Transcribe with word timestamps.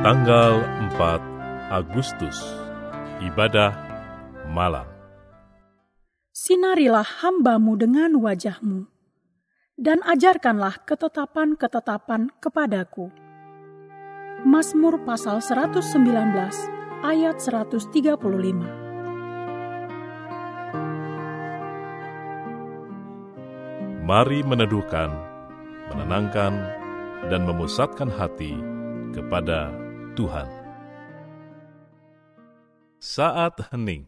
Tanggal 0.00 0.64
4 0.96 1.76
Agustus 1.76 2.40
Ibadah 3.20 3.68
Malam 4.48 4.88
Sinarilah 6.32 7.04
hambamu 7.04 7.76
dengan 7.76 8.16
wajahmu, 8.16 8.88
dan 9.76 10.00
ajarkanlah 10.08 10.88
ketetapan-ketetapan 10.88 12.32
kepadaku. 12.40 13.12
Mazmur 14.48 15.04
pasal 15.04 15.44
119 15.44 15.84
ayat 17.04 17.36
135 17.36 17.92
Mari 24.08 24.40
meneduhkan, 24.48 25.12
menenangkan, 25.92 26.56
dan 27.28 27.44
memusatkan 27.44 28.08
hati 28.08 28.56
kepada 29.12 29.79
Tuhan. 30.20 30.48
Saat 33.00 33.72
hening 33.72 34.04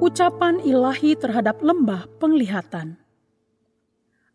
Ucapan 0.00 0.64
ilahi 0.64 1.12
terhadap 1.12 1.60
lembah 1.60 2.08
penglihatan. 2.16 2.96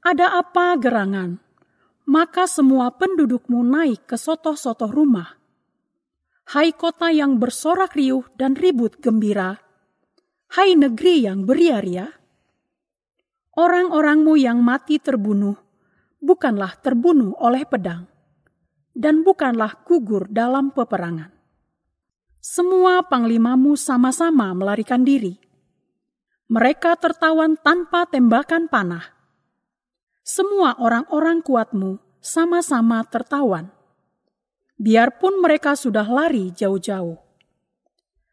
Ada 0.06 0.38
apa 0.38 0.78
gerangan? 0.78 1.42
Maka 2.06 2.46
semua 2.46 2.94
pendudukmu 2.94 3.66
naik 3.66 4.06
ke 4.06 4.14
sotoh-sotoh 4.14 4.94
rumah. 4.94 5.42
Hai 6.54 6.70
kota 6.70 7.09
yang 7.09 7.42
bersorak 7.42 7.98
riuh 7.98 8.30
dan 8.38 8.54
ribut 8.54 9.02
gembira. 9.02 9.58
Hai 10.54 10.78
negeri 10.78 11.25
yang 11.25 11.50
beria-ria. 11.50 12.14
Orang-orangmu 13.58 14.38
yang 14.38 14.62
mati 14.62 15.02
terbunuh, 15.02 15.58
bukanlah 16.22 16.78
terbunuh 16.78 17.34
oleh 17.42 17.66
pedang, 17.66 18.06
dan 18.94 19.25
bukanlah 19.25 19.81
gugur 19.81 20.30
dalam 20.30 20.70
peperangan. 20.70 21.34
Semua 22.38 23.02
panglimamu 23.02 23.74
sama-sama 23.74 24.54
melarikan 24.54 25.02
diri 25.02 25.42
mereka 26.45 26.94
tertawan 26.94 27.57
tanpa 27.57 28.06
tembakan 28.06 28.69
panah. 28.69 29.17
Semua 30.22 30.78
orang-orang 30.78 31.41
kuatmu 31.41 31.97
sama-sama 32.22 33.01
tertawan. 33.06 33.73
Biarpun 34.78 35.41
mereka 35.41 35.73
sudah 35.73 36.06
lari 36.06 36.53
jauh-jauh. 36.53 37.17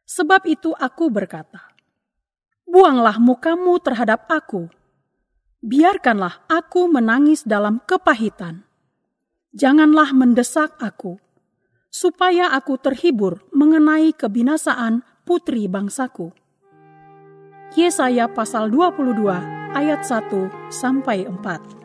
Sebab 0.05 0.45
itu 0.45 0.77
aku 0.77 1.09
berkata, 1.09 1.73
Buanglah 2.69 3.17
mukamu 3.17 3.81
terhadap 3.81 4.29
aku. 4.29 4.69
Biarkanlah 5.65 6.45
aku 6.53 6.89
menangis 6.93 7.45
dalam 7.49 7.81
kepahitan. 7.85 8.65
Janganlah 9.53 10.13
mendesak 10.17 10.77
aku, 10.81 11.21
supaya 11.93 12.53
aku 12.57 12.81
terhibur 12.81 13.45
mengenai 13.53 14.17
kebinasaan 14.17 15.05
putri 15.29 15.69
bangsaku. 15.69 16.42
Yesaya 17.73 18.29
pasal 18.29 18.69
22 18.69 19.33
ayat 19.73 20.05
1 20.05 20.29
sampai 20.69 21.25
4. 21.25 21.81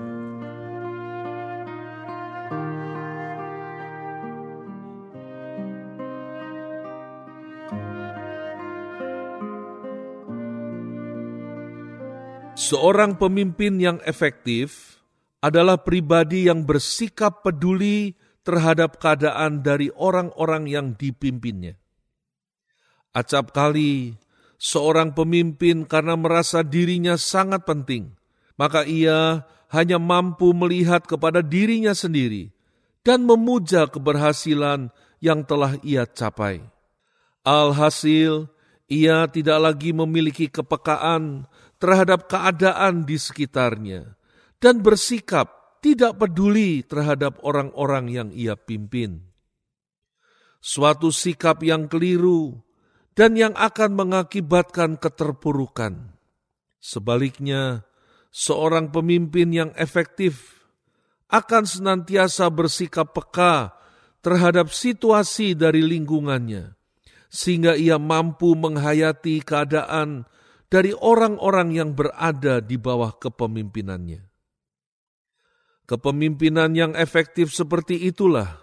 Seorang 12.59 13.15
pemimpin 13.15 13.79
yang 13.79 14.03
efektif 14.03 14.99
adalah 15.39 15.79
pribadi 15.79 16.51
yang 16.51 16.67
bersikap 16.67 17.47
peduli 17.47 18.11
terhadap 18.43 18.99
keadaan 18.99 19.63
dari 19.63 19.87
orang-orang 19.95 20.67
yang 20.67 20.91
dipimpinnya. 20.99 21.79
Acap 23.15 23.55
kali 23.55 24.26
seorang 24.57 25.13
pemimpin 25.13 25.85
karena 25.85 26.17
merasa 26.17 26.65
dirinya 26.65 27.15
sangat 27.15 27.63
penting, 27.63 28.13
maka 28.57 28.83
ia 28.83 29.45
hanya 29.69 30.01
mampu 30.01 30.51
melihat 30.51 31.05
kepada 31.05 31.45
dirinya 31.45 31.93
sendiri 31.93 32.49
dan 33.05 33.23
memuja 33.23 33.87
keberhasilan 33.87 34.91
yang 35.21 35.45
telah 35.45 35.77
ia 35.85 36.03
capai. 36.03 36.65
Alhasil, 37.47 38.51
ia 38.91 39.29
tidak 39.31 39.59
lagi 39.63 39.95
memiliki 39.95 40.51
kepekaan 40.51 41.47
terhadap 41.79 42.27
keadaan 42.27 43.07
di 43.07 43.15
sekitarnya 43.15 44.17
dan 44.59 44.81
bersikap 44.81 45.79
tidak 45.79 46.17
peduli 46.17 46.81
terhadap 46.83 47.39
orang-orang 47.45 48.09
yang 48.09 48.29
ia 48.33 48.57
pimpin. 48.57 49.23
Suatu 50.57 51.13
sikap 51.13 51.61
yang 51.63 51.85
keliru 51.85 52.66
dan 53.17 53.33
yang 53.33 53.57
akan 53.57 53.97
mengakibatkan 53.97 55.01
keterpurukan. 55.01 56.13
Sebaliknya, 56.77 57.81
seorang 58.29 58.93
pemimpin 58.93 59.49
yang 59.49 59.71
efektif 59.73 60.61
akan 61.33 61.65
senantiasa 61.65 62.45
bersikap 62.53 63.17
peka 63.17 63.73
terhadap 64.21 64.69
situasi 64.69 65.57
dari 65.57 65.81
lingkungannya, 65.81 66.77
sehingga 67.27 67.73
ia 67.73 67.97
mampu 67.97 68.53
menghayati 68.53 69.41
keadaan 69.41 70.29
dari 70.69 70.93
orang-orang 70.93 71.73
yang 71.73 71.89
berada 71.97 72.61
di 72.61 72.77
bawah 72.77 73.17
kepemimpinannya. 73.17 74.29
Kepemimpinan 75.89 76.75
yang 76.77 76.93
efektif 76.93 77.49
seperti 77.49 77.97
itulah 78.11 78.61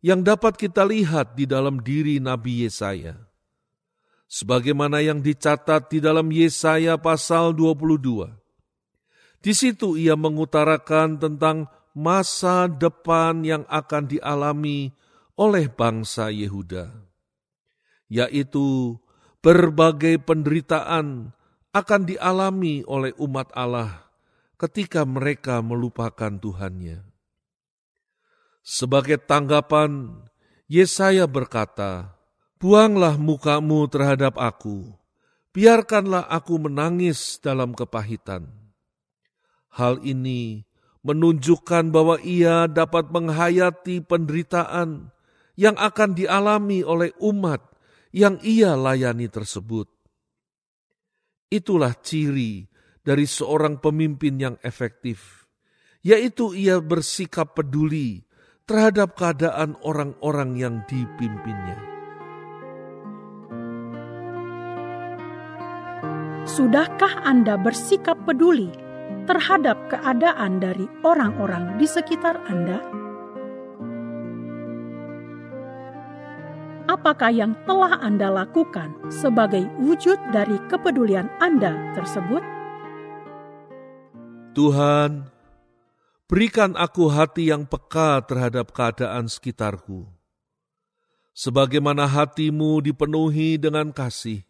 yang 0.00 0.26
dapat 0.26 0.58
kita 0.58 0.82
lihat 0.88 1.36
di 1.36 1.44
dalam 1.44 1.84
diri 1.84 2.16
Nabi 2.16 2.64
Yesaya 2.64 3.25
sebagaimana 4.26 5.02
yang 5.02 5.22
dicatat 5.22 5.90
di 5.90 5.98
dalam 6.02 6.28
Yesaya 6.30 6.98
pasal 6.98 7.54
22. 7.54 8.30
Di 9.42 9.52
situ 9.54 9.94
ia 9.94 10.18
mengutarakan 10.18 11.22
tentang 11.22 11.70
masa 11.94 12.66
depan 12.66 13.46
yang 13.46 13.62
akan 13.70 14.10
dialami 14.10 14.90
oleh 15.38 15.70
bangsa 15.70 16.28
Yehuda, 16.34 16.90
yaitu 18.10 18.98
berbagai 19.40 20.18
penderitaan 20.26 21.30
akan 21.70 22.02
dialami 22.08 22.82
oleh 22.88 23.12
umat 23.20 23.52
Allah 23.52 24.08
ketika 24.56 25.04
mereka 25.04 25.60
melupakan 25.60 26.32
Tuhannya. 26.40 27.04
Sebagai 28.66 29.20
tanggapan, 29.22 30.24
Yesaya 30.66 31.30
berkata, 31.30 32.15
Buanglah 32.56 33.20
mukamu 33.20 33.84
terhadap 33.84 34.40
aku, 34.40 34.96
biarkanlah 35.52 36.24
aku 36.24 36.56
menangis 36.56 37.36
dalam 37.36 37.76
kepahitan. 37.76 38.48
Hal 39.76 40.00
ini 40.00 40.64
menunjukkan 41.04 41.92
bahwa 41.92 42.16
ia 42.24 42.64
dapat 42.64 43.12
menghayati 43.12 44.00
penderitaan 44.00 45.12
yang 45.52 45.76
akan 45.76 46.16
dialami 46.16 46.80
oleh 46.80 47.12
umat 47.20 47.60
yang 48.16 48.40
ia 48.40 48.72
layani 48.72 49.28
tersebut. 49.28 49.92
Itulah 51.52 51.92
ciri 52.00 52.64
dari 53.04 53.28
seorang 53.28 53.84
pemimpin 53.84 54.40
yang 54.40 54.56
efektif, 54.64 55.44
yaitu 56.00 56.56
ia 56.56 56.80
bersikap 56.80 57.52
peduli 57.52 58.24
terhadap 58.64 59.12
keadaan 59.12 59.76
orang-orang 59.84 60.56
yang 60.56 60.74
dipimpinnya. 60.88 61.95
Sudahkah 66.56 67.20
Anda 67.20 67.60
bersikap 67.60 68.16
peduli 68.24 68.72
terhadap 69.28 69.76
keadaan 69.92 70.56
dari 70.56 70.88
orang-orang 71.04 71.76
di 71.76 71.84
sekitar 71.84 72.40
Anda? 72.48 72.80
Apakah 76.88 77.28
yang 77.28 77.52
telah 77.68 78.00
Anda 78.00 78.32
lakukan 78.32 78.88
sebagai 79.12 79.68
wujud 79.84 80.16
dari 80.32 80.56
kepedulian 80.72 81.28
Anda 81.44 81.76
tersebut? 81.92 82.40
Tuhan, 84.56 85.28
berikan 86.24 86.72
aku 86.72 87.12
hati 87.12 87.52
yang 87.52 87.68
peka 87.68 88.24
terhadap 88.24 88.72
keadaan 88.72 89.28
sekitarku. 89.28 90.08
Sebagaimana 91.36 92.08
hatimu 92.08 92.80
dipenuhi 92.80 93.60
dengan 93.60 93.92
kasih, 93.92 94.40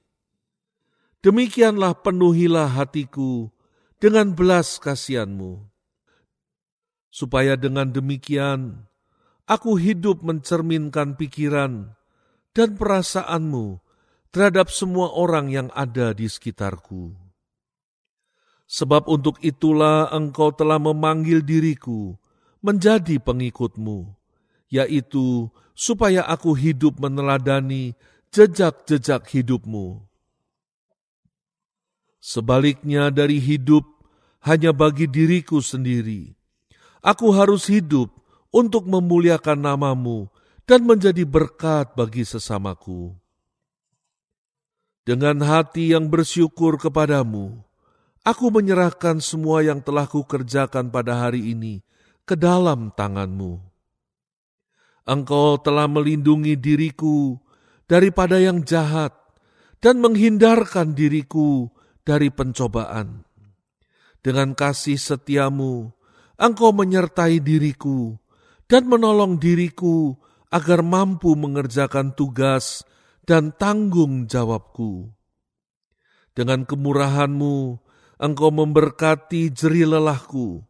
demikianlah 1.26 2.06
penuhilah 2.06 2.70
hatiku 2.78 3.50
dengan 3.98 4.30
belas 4.30 4.78
kasihanmu. 4.78 5.58
Supaya 7.10 7.58
dengan 7.58 7.90
demikian, 7.90 8.86
aku 9.50 9.74
hidup 9.74 10.22
mencerminkan 10.22 11.18
pikiran 11.18 11.98
dan 12.54 12.78
perasaanmu 12.78 13.82
terhadap 14.30 14.70
semua 14.70 15.10
orang 15.18 15.50
yang 15.50 15.68
ada 15.74 16.14
di 16.14 16.30
sekitarku. 16.30 17.18
Sebab 18.70 19.10
untuk 19.10 19.42
itulah 19.42 20.06
engkau 20.14 20.54
telah 20.54 20.78
memanggil 20.78 21.42
diriku 21.42 22.14
menjadi 22.62 23.18
pengikutmu, 23.18 24.14
yaitu 24.70 25.50
supaya 25.74 26.22
aku 26.22 26.54
hidup 26.54 27.02
meneladani 27.02 27.98
jejak-jejak 28.30 29.26
hidupmu. 29.26 30.06
Sebaliknya 32.26 33.14
dari 33.14 33.38
hidup 33.38 33.86
hanya 34.42 34.74
bagi 34.74 35.06
diriku 35.06 35.62
sendiri, 35.62 36.34
aku 36.98 37.30
harus 37.30 37.70
hidup 37.70 38.10
untuk 38.50 38.90
memuliakan 38.90 39.62
namamu 39.62 40.26
dan 40.66 40.82
menjadi 40.82 41.22
berkat 41.22 41.94
bagi 41.94 42.26
sesamaku. 42.26 43.14
Dengan 45.06 45.38
hati 45.46 45.94
yang 45.94 46.10
bersyukur 46.10 46.82
kepadamu, 46.82 47.62
Aku 48.26 48.50
menyerahkan 48.50 49.22
semua 49.22 49.62
yang 49.62 49.78
telah 49.78 50.02
kukerjakan 50.10 50.90
pada 50.90 51.14
hari 51.14 51.54
ini 51.54 51.86
ke 52.26 52.34
dalam 52.34 52.90
tanganmu. 52.90 53.62
Engkau 55.06 55.62
telah 55.62 55.86
melindungi 55.86 56.58
diriku 56.58 57.38
daripada 57.86 58.42
yang 58.42 58.66
jahat 58.66 59.14
dan 59.78 60.02
menghindarkan 60.02 60.98
diriku 60.98 61.70
dari 62.06 62.30
pencobaan. 62.30 63.26
Dengan 64.22 64.54
kasih 64.54 64.96
setiamu, 64.96 65.90
engkau 66.38 66.70
menyertai 66.70 67.42
diriku 67.42 68.14
dan 68.70 68.86
menolong 68.86 69.42
diriku 69.42 70.14
agar 70.54 70.86
mampu 70.86 71.34
mengerjakan 71.34 72.14
tugas 72.14 72.86
dan 73.26 73.50
tanggung 73.58 74.30
jawabku. 74.30 75.10
Dengan 76.36 76.62
kemurahanmu, 76.62 77.82
Engkau 78.16 78.48
memberkati 78.48 79.52
jeri 79.52 79.84
lelahku. 79.84 80.64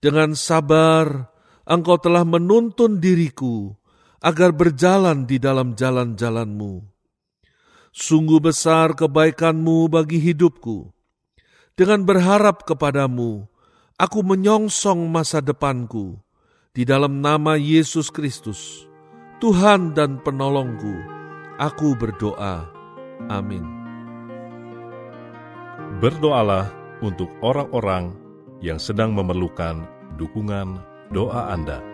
Dengan 0.00 0.32
sabar, 0.32 1.28
Engkau 1.64 2.00
telah 2.00 2.24
menuntun 2.24 3.00
diriku 3.00 3.72
agar 4.24 4.52
berjalan 4.52 5.28
di 5.28 5.36
dalam 5.36 5.76
jalan-jalanmu. 5.76 6.93
Sungguh 7.94 8.42
besar 8.42 8.98
kebaikanmu 8.98 9.86
bagi 9.86 10.18
hidupku. 10.18 10.90
Dengan 11.78 12.02
berharap 12.02 12.66
kepadamu, 12.66 13.46
aku 13.94 14.18
menyongsong 14.26 15.06
masa 15.06 15.38
depanku 15.38 16.18
di 16.74 16.82
dalam 16.82 17.22
nama 17.22 17.54
Yesus 17.54 18.10
Kristus, 18.10 18.90
Tuhan 19.38 19.94
dan 19.94 20.18
penolongku. 20.26 20.90
Aku 21.62 21.94
berdoa. 21.94 22.66
Amin. 23.30 23.62
Berdoalah 26.02 26.74
untuk 26.98 27.30
orang-orang 27.46 28.10
yang 28.58 28.82
sedang 28.82 29.14
memerlukan 29.14 29.86
dukungan 30.18 30.82
doa 31.14 31.54
Anda. 31.54 31.93